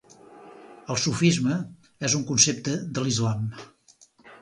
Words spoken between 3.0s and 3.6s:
l'Islam.